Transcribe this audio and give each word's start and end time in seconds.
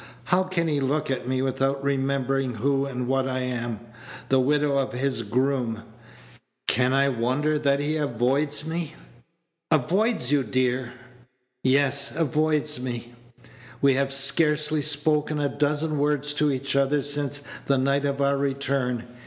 How 0.23 0.41
can 0.41 0.67
he 0.67 0.79
look 0.79 1.11
at 1.11 1.27
me 1.27 1.43
without 1.43 1.83
remembering 1.83 2.55
who 2.55 2.87
and 2.87 3.07
what 3.07 3.27
I 3.27 3.41
am? 3.41 3.79
The 4.29 4.39
widow 4.39 4.79
of 4.79 4.93
his 4.93 5.21
groom! 5.21 5.83
Can 6.67 6.91
I 6.91 7.07
wonder 7.07 7.59
that 7.59 7.79
he 7.79 7.97
avoids 7.97 8.65
me?" 8.65 8.95
"Avoids 9.69 10.31
you, 10.31 10.41
dear!" 10.41 10.93
"Yes, 11.63 12.15
avoids 12.15 12.79
me. 12.81 13.13
We 13.79 13.93
have 13.93 14.11
scarcely 14.11 14.81
spoken 14.81 15.39
a 15.39 15.47
dozen 15.49 15.99
words 15.99 16.33
to 16.33 16.51
each 16.51 16.75
other 16.75 17.03
since 17.03 17.41
the 17.67 17.77
night 17.77 18.03
of 18.03 18.21
our 18.21 18.37
return. 18.39 19.03